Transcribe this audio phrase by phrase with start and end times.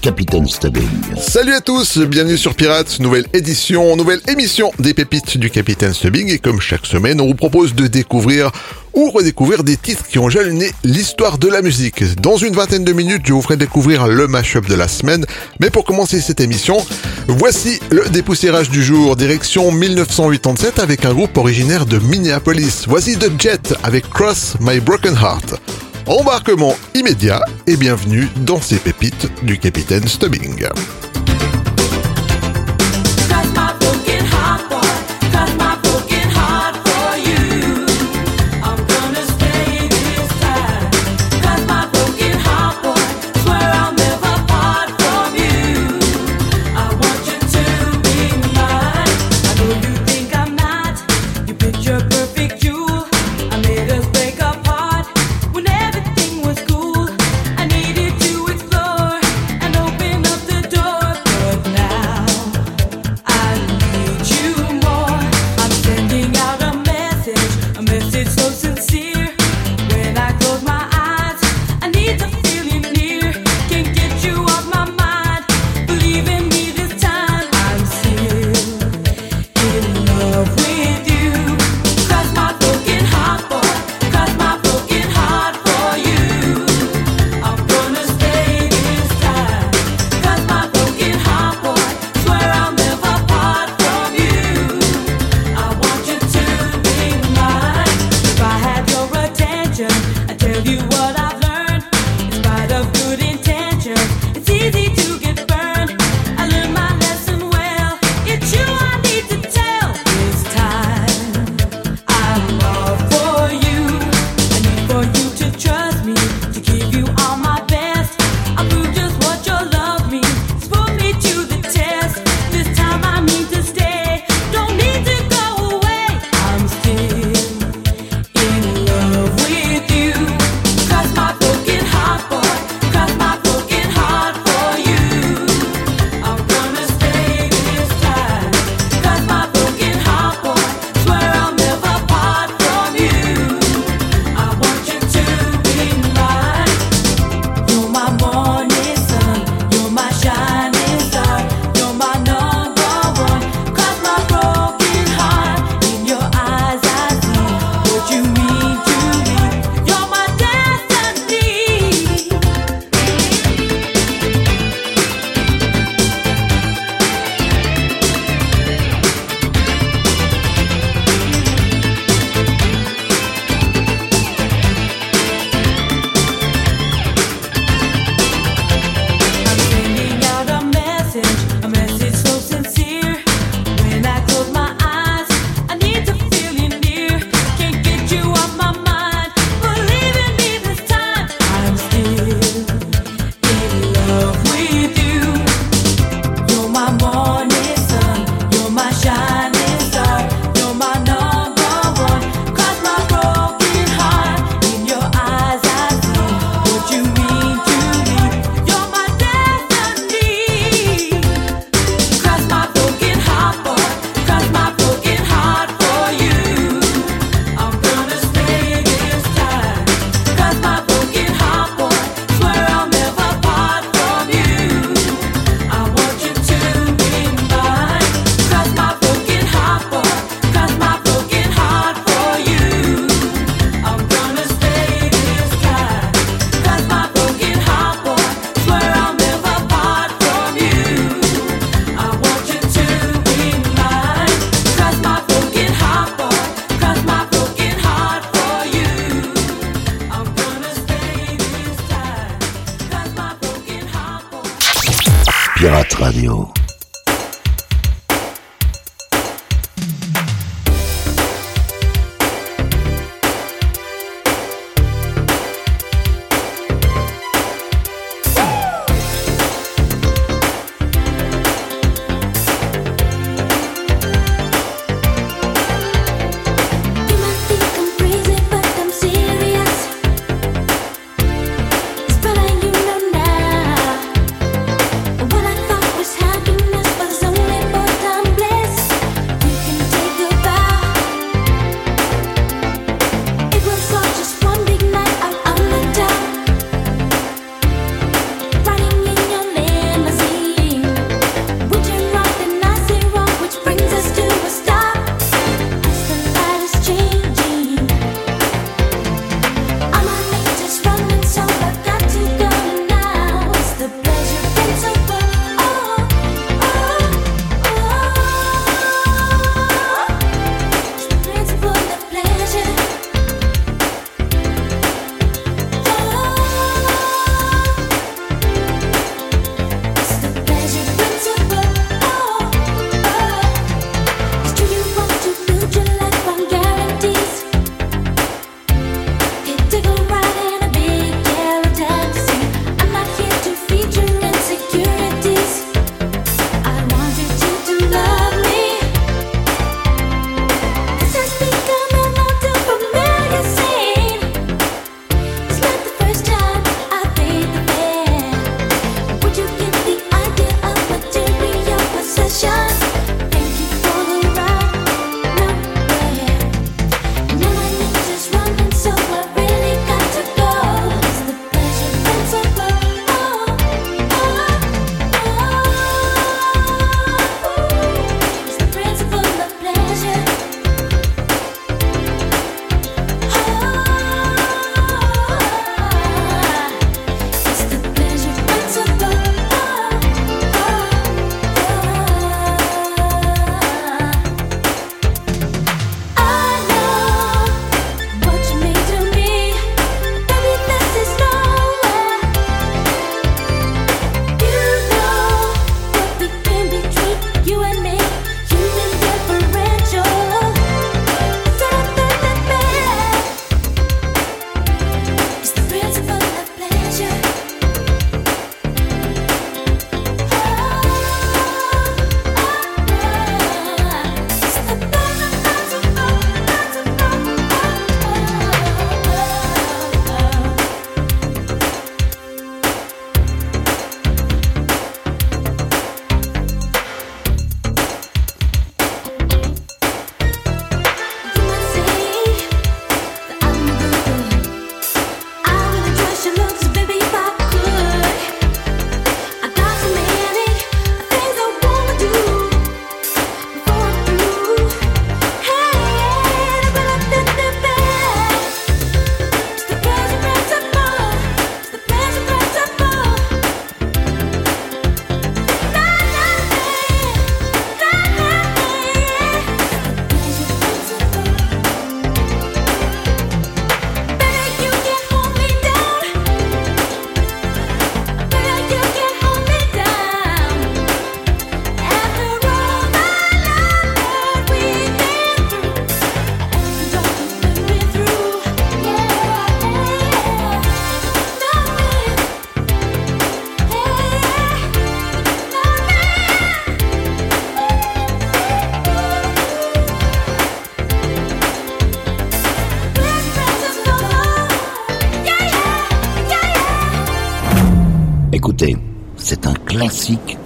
[0.00, 0.88] Capitaine Stubbing.
[1.20, 6.28] Salut à tous, bienvenue sur Pirates, nouvelle édition, nouvelle émission des pépites du Capitaine Stubbing
[6.28, 8.50] et comme chaque semaine, on vous propose de découvrir
[8.94, 12.04] ou redécouvrir des titres qui ont jalonné l'histoire de la musique.
[12.20, 15.24] Dans une vingtaine de minutes, je vous ferai découvrir le mash-up de la semaine,
[15.60, 16.78] mais pour commencer cette émission,
[17.26, 22.84] voici le dépoussiérage du jour, direction 1987 avec un groupe originaire de Minneapolis.
[22.86, 25.60] Voici The Jet avec Cross My Broken Heart.
[26.08, 30.66] Embarquement immédiat et bienvenue dans ces pépites du capitaine Stubbing.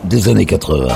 [0.04, 0.88] des années 80.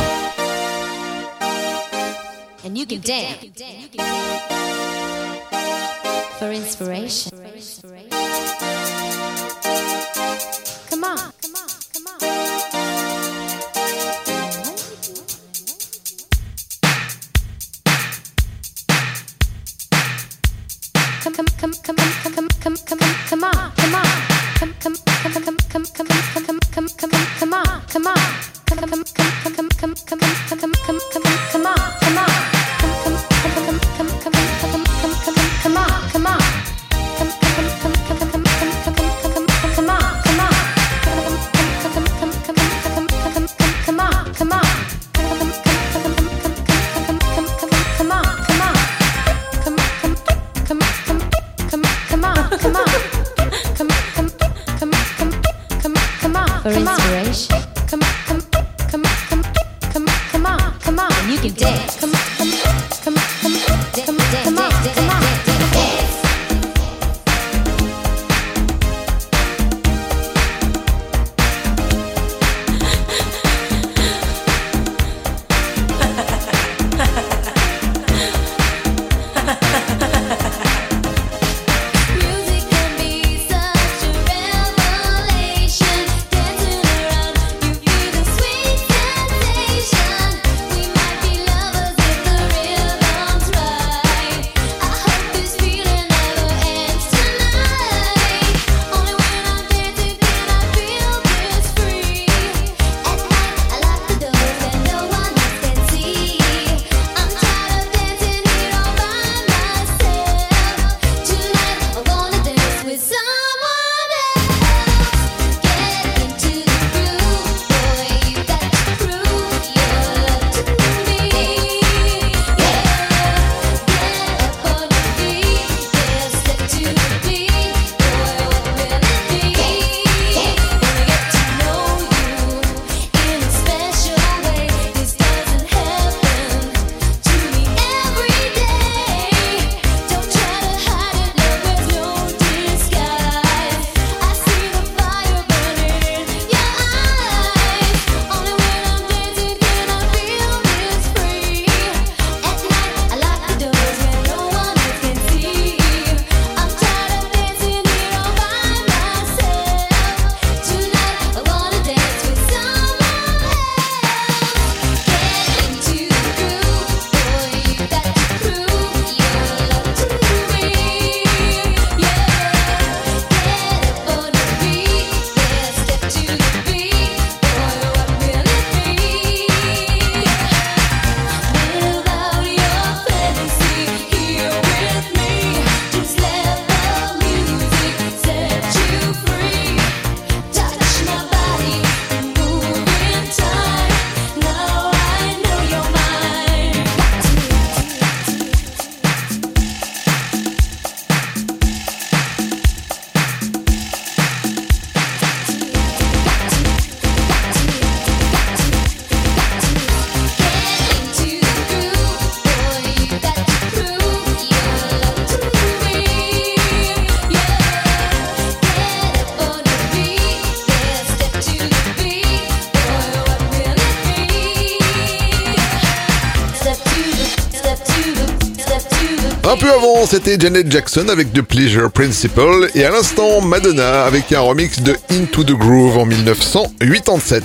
[230.27, 234.97] c'était Janet Jackson avec The Pleasure Principle et à l'instant Madonna avec un remix de
[235.09, 237.45] Into the Groove en 1987.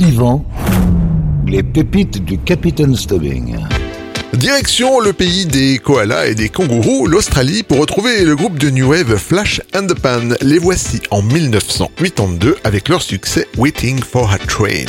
[0.00, 0.42] Yvan,
[1.46, 3.58] les pépites du Capitaine Stubbing.
[4.32, 8.88] Direction le pays des koalas et des kangourous, l'Australie, pour retrouver le groupe de New
[8.88, 10.34] Wave Flash and the Pan.
[10.40, 14.86] Les voici en 1982 avec leur succès Waiting for a Train.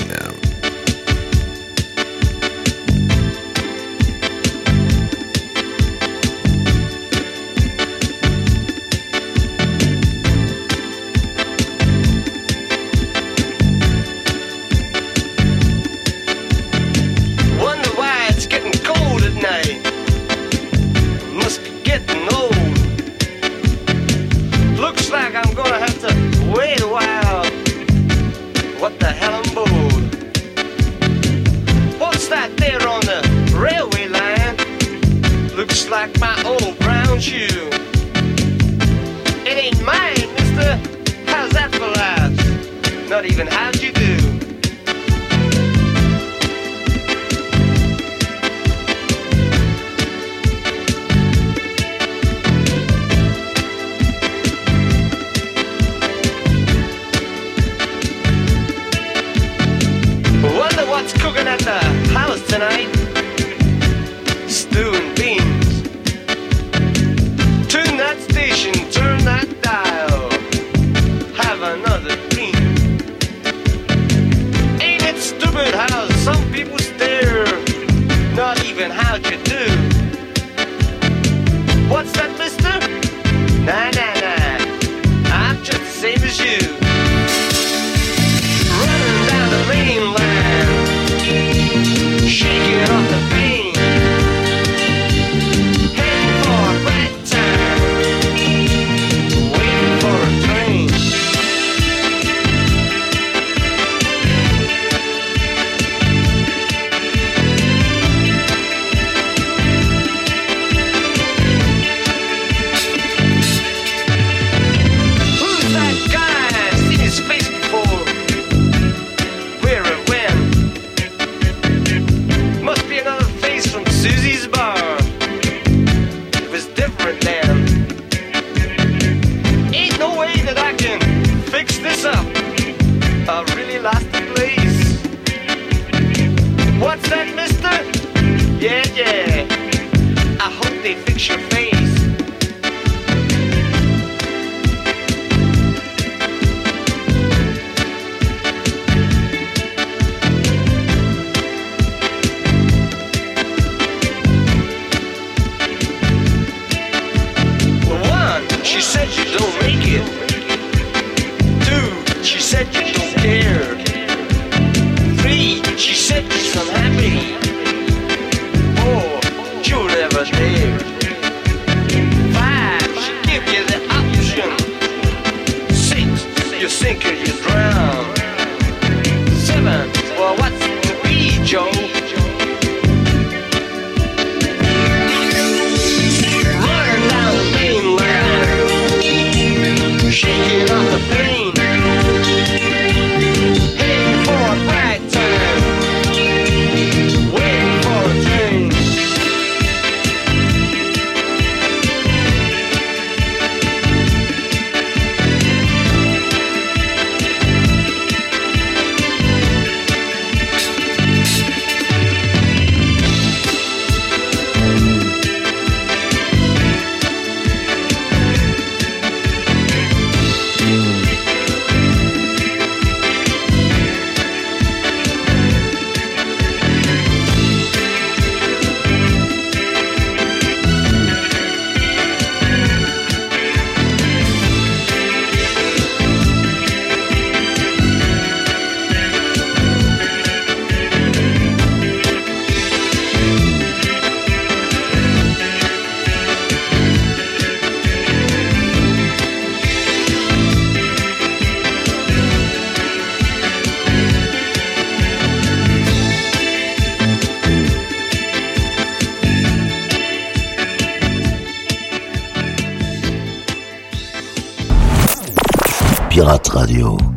[266.58, 267.17] Radio.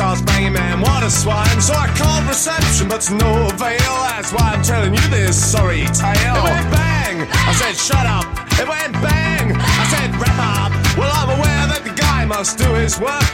[0.00, 1.60] This starts banging, man, what a swine.
[1.60, 3.94] So I called reception, but to no avail.
[4.08, 6.36] That's why I'm telling you this sorry tale.
[6.36, 7.28] It went bang.
[7.30, 8.24] I said, shut up.
[8.58, 9.52] It went bang.
[9.56, 10.72] I said, wrap up.
[10.96, 13.28] Well, I'm aware that the guy must do his work,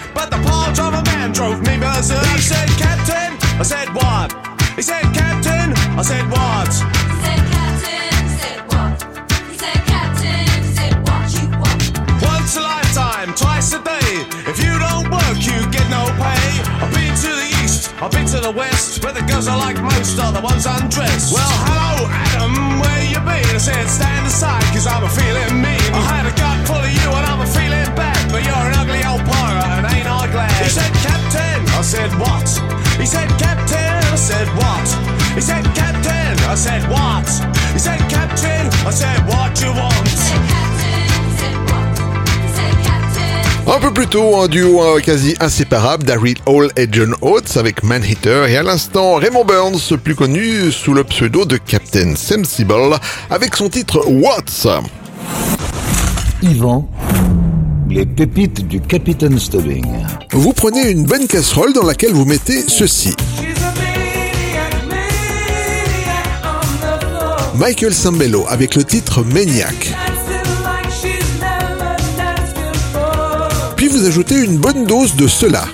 [17.96, 21.32] I've been to the west, where the girls I like most are the ones undressed.
[21.32, 23.48] Well, hello, Adam, where you been?
[23.48, 25.80] I said, stand aside, cause I'm a feeling mean.
[25.96, 28.76] I had a gut full of you and I'm a feeling bad, but you're an
[28.76, 30.52] ugly old pirate and ain't I glad?
[30.60, 32.44] He said, Captain, I said, what?
[33.00, 34.86] He said, Captain, I said, what?
[35.32, 37.24] He said, Captain, I said, what?
[37.72, 40.65] He said, Captain, I said, what you want?
[43.68, 48.46] Un peu plus tôt, un duo quasi inséparable d'Harry Hall et John Oates avec Manhitter
[48.48, 52.74] et à l'instant Raymond Burns, plus connu sous le pseudo de Captain Sensible,
[53.28, 54.68] avec son titre What's.
[56.42, 56.88] Yvan,
[57.90, 59.84] les pépites du Capitaine Stubbing.
[60.30, 63.14] Vous prenez une bonne casserole dans laquelle vous mettez ceci.
[67.56, 69.92] Michael Sambello avec le titre Maniac.
[73.76, 75.64] Puis vous ajoutez une bonne dose de cela.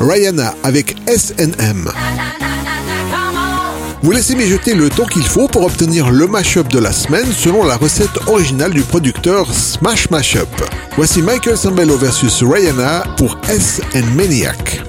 [0.00, 1.90] Rihanna avec SNM.
[4.02, 7.64] Vous laissez mijoter le temps qu'il faut pour obtenir le mashup de la semaine selon
[7.64, 10.48] la recette originale du producteur Smash Mashup.
[10.96, 14.87] Voici Michael Sambello versus Rihanna pour S and Maniac.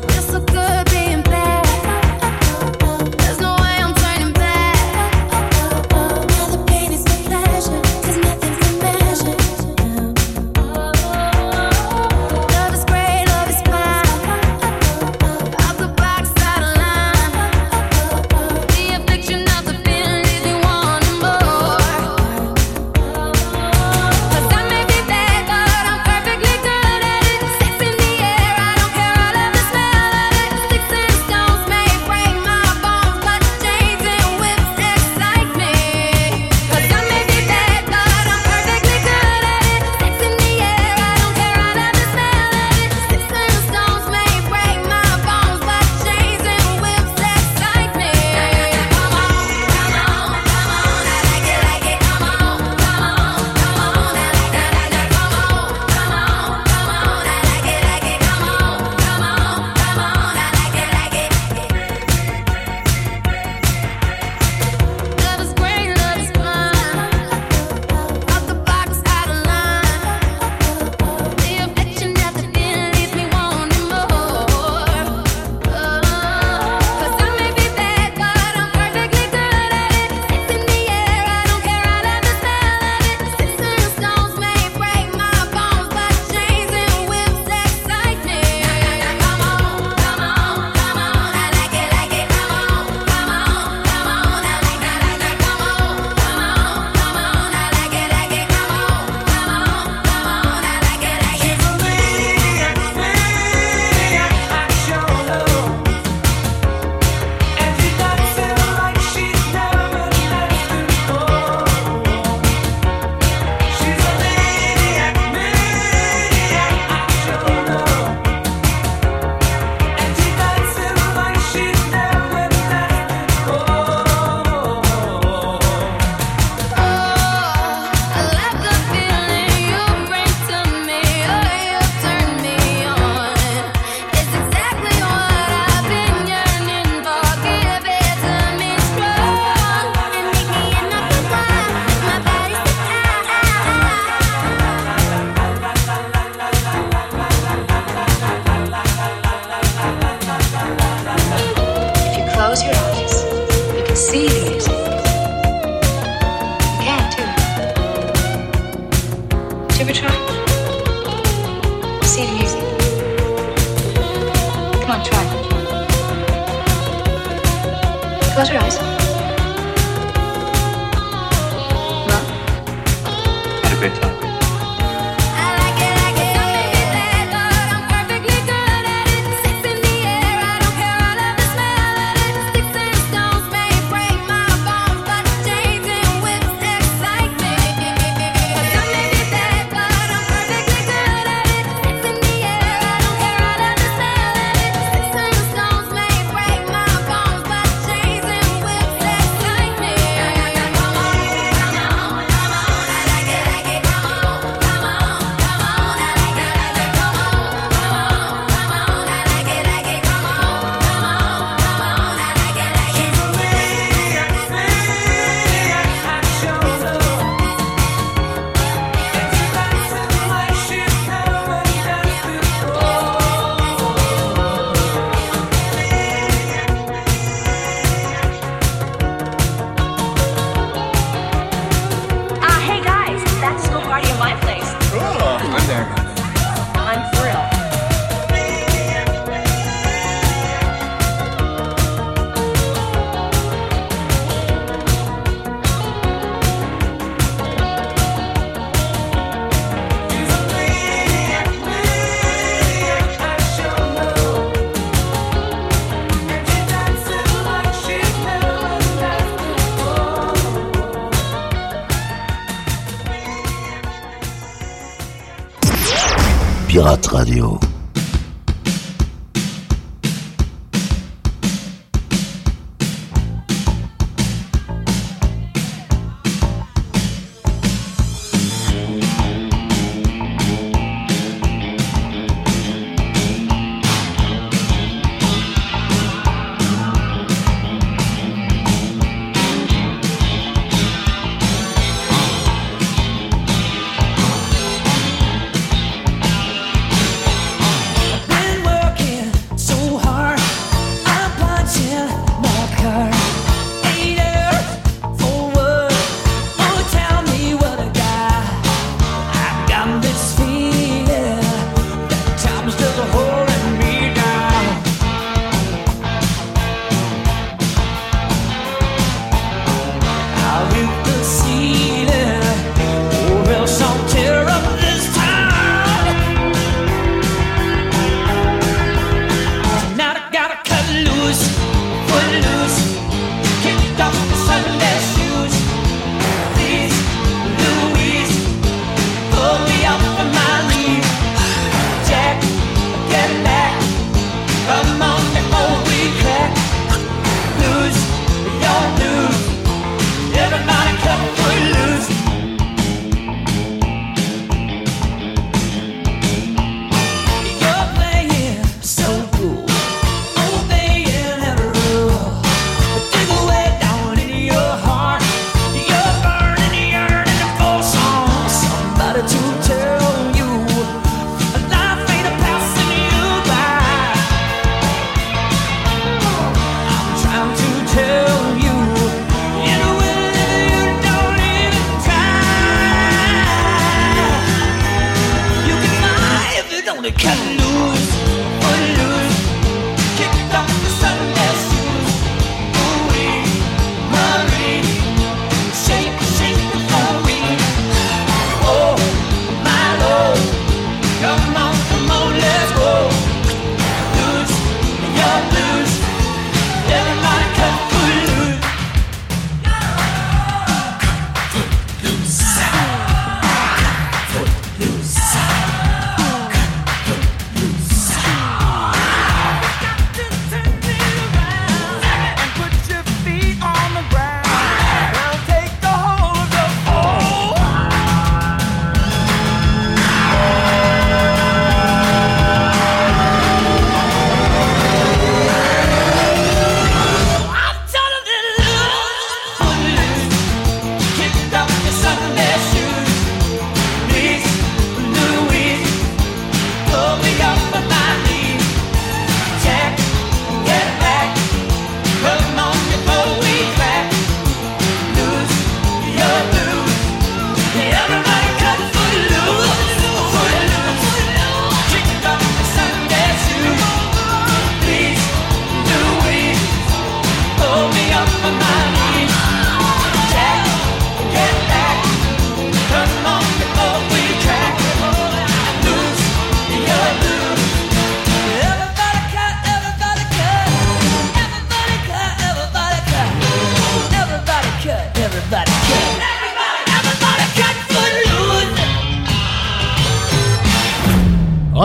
[266.80, 267.68] Pirate Radio.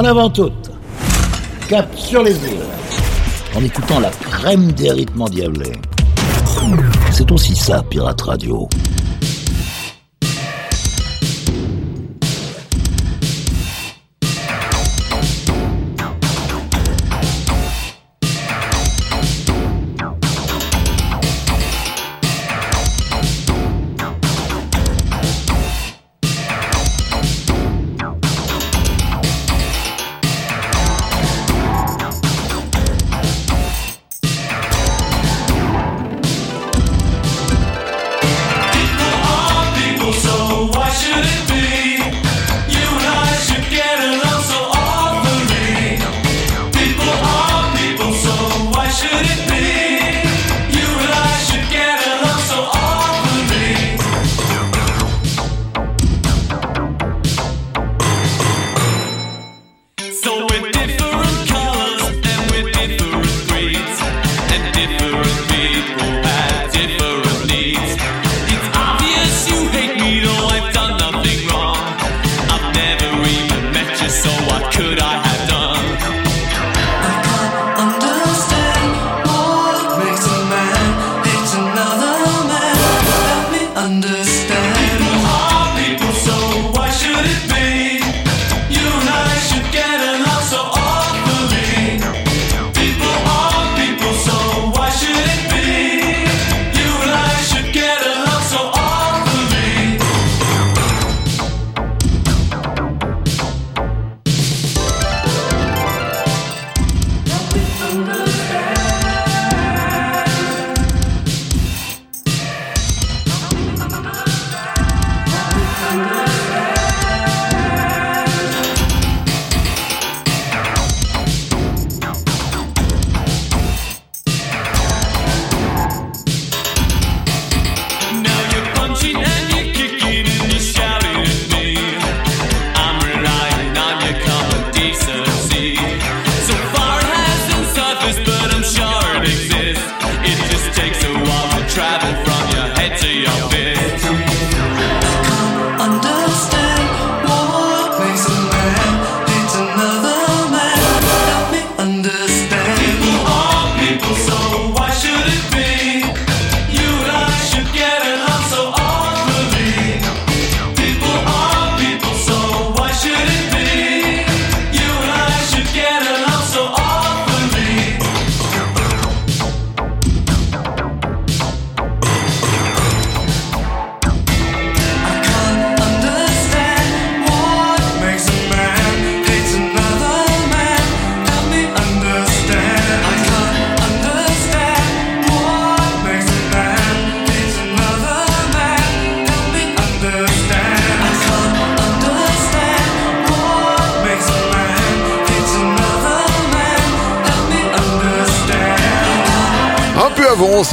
[0.07, 0.71] Avant toutes.
[1.67, 2.61] Cap sur les îles.
[3.57, 5.73] En écoutant la crème des rythmes endiablés.
[7.11, 8.69] C'est aussi ça, Pirate Radio.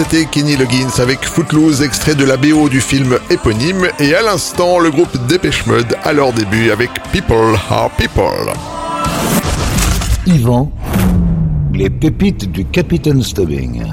[0.04, 4.80] c'était Kenny Loggins avec Footloose, extrait de la BO du film éponyme, et à l'instant,
[4.80, 8.52] le groupe Dépêche Mode à leur début avec People Are People.
[10.26, 10.72] Yvan,
[11.72, 13.84] les pépites du Capitaine Stubbing.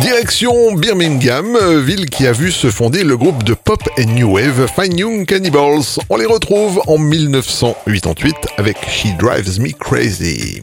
[0.00, 4.34] Direction Birmingham, euh, ville qui a vu se fonder le groupe de pop et new
[4.34, 6.00] wave Fine Young Cannibals.
[6.10, 10.62] On les retrouve en 1988 avec She Drives Me Crazy.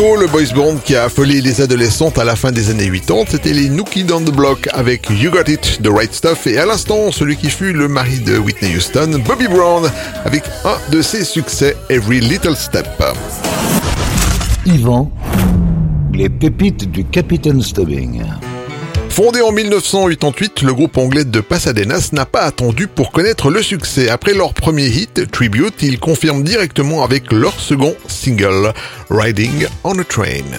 [0.00, 3.52] Le boys band qui a affolé les adolescentes à la fin des années 80, c'était
[3.52, 7.12] les Nookie Down the Block avec You Got It, The Right Stuff, et à l'instant,
[7.12, 9.90] celui qui fut le mari de Whitney Houston, Bobby Brown,
[10.24, 12.88] avec un de ses succès, Every Little Step.
[14.64, 15.10] Yvan,
[16.14, 18.22] les pépites du Capitaine Stubbing.
[19.22, 24.08] Fondé en 1988, le groupe anglais de Pasadenas n'a pas attendu pour connaître le succès.
[24.08, 28.72] Après leur premier hit, Tribute, ils confirment directement avec leur second single,
[29.10, 30.56] Riding on a Train.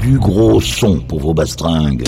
[0.00, 2.04] Du gros son pour vos bastringues.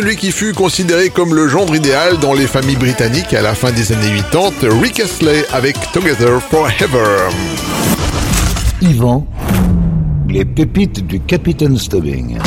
[0.00, 3.72] celui qui fut considéré comme le gendre idéal dans les familles britanniques à la fin
[3.72, 7.28] des années 80, Rick Astley avec Together Forever.
[8.80, 9.26] Yvan,
[10.28, 12.38] les pépites du Capitaine Stubbing.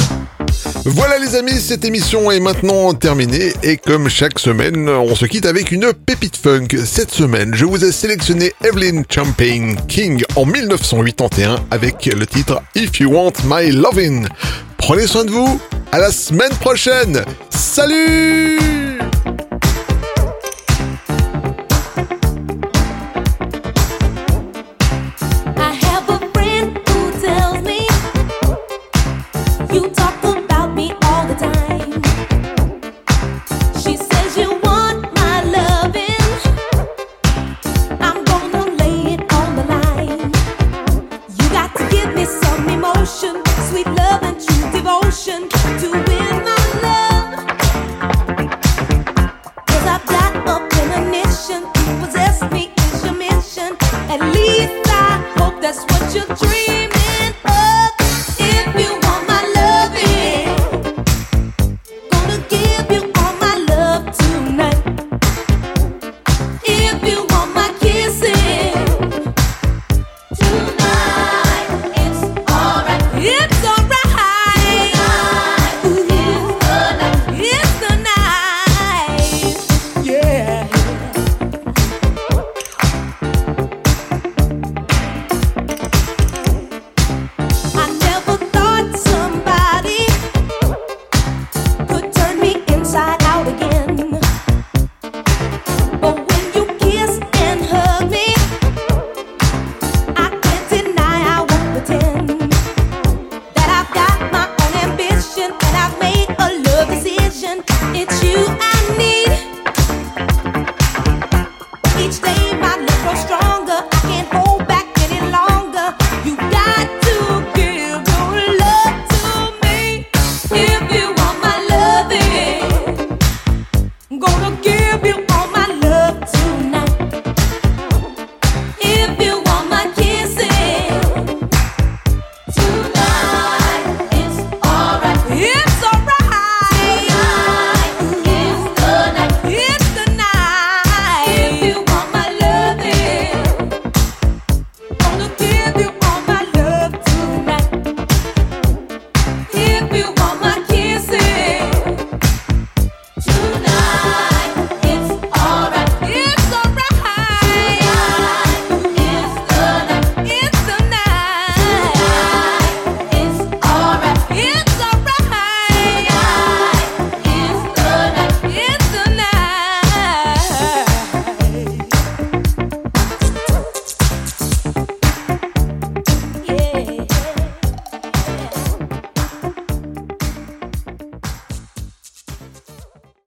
[0.85, 5.45] Voilà les amis, cette émission est maintenant terminée et comme chaque semaine, on se quitte
[5.45, 6.69] avec une pépite funk.
[6.85, 12.99] Cette semaine, je vous ai sélectionné Evelyn Champagne King en 1981 avec le titre If
[12.99, 14.27] You Want My Lovin'.
[14.77, 15.61] Prenez soin de vous,
[15.91, 17.23] à la semaine prochaine.
[17.51, 18.59] Salut